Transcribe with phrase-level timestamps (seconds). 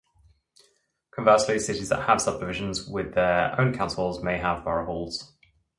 [1.11, 5.33] Conversely, cities that have subdivisions with their own councils may have borough halls.